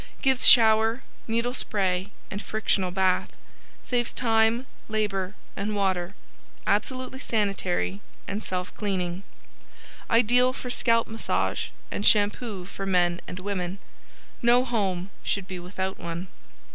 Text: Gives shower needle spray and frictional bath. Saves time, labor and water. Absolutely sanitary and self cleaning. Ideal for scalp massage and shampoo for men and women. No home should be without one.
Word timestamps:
Gives 0.23 0.47
shower 0.47 1.03
needle 1.27 1.53
spray 1.53 2.09
and 2.31 2.41
frictional 2.41 2.89
bath. 2.89 3.35
Saves 3.83 4.11
time, 4.11 4.65
labor 4.87 5.35
and 5.55 5.75
water. 5.75 6.15
Absolutely 6.65 7.19
sanitary 7.19 8.01
and 8.27 8.41
self 8.41 8.73
cleaning. 8.75 9.21
Ideal 10.09 10.53
for 10.53 10.71
scalp 10.71 11.05
massage 11.07 11.67
and 11.91 12.03
shampoo 12.03 12.65
for 12.65 12.87
men 12.87 13.21
and 13.27 13.37
women. 13.37 13.77
No 14.41 14.65
home 14.65 15.11
should 15.23 15.47
be 15.47 15.59
without 15.59 15.99
one. 15.99 16.29